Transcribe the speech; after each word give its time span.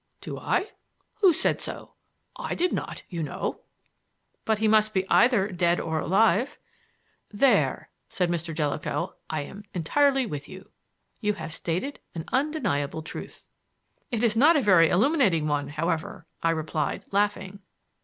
"Do 0.19 0.39
I? 0.39 0.71
Who 1.19 1.31
said 1.31 1.61
so? 1.61 1.93
I 2.35 2.55
did 2.55 2.73
not, 2.73 3.03
you 3.07 3.21
know." 3.21 3.59
"But 4.45 4.57
he 4.57 4.67
must 4.67 4.95
be 4.95 5.07
either 5.11 5.49
dead 5.49 5.79
or 5.79 5.99
alive." 5.99 6.57
"There," 7.29 7.91
said 8.09 8.27
Mr. 8.27 8.51
Jellicoe, 8.55 9.13
"I 9.29 9.41
am 9.41 9.63
entirely 9.75 10.25
with 10.25 10.49
you. 10.49 10.71
You 11.19 11.33
have 11.35 11.53
stated 11.53 11.99
an 12.15 12.23
undeniable 12.31 13.03
truth." 13.03 13.47
"It 14.09 14.23
is 14.23 14.35
not 14.35 14.55
a 14.57 14.61
very 14.63 14.89
illuminating 14.89 15.45
one, 15.45 15.67
however," 15.69 16.25
I 16.41 16.49
replied, 16.49 17.05
laughing. 17.11 17.59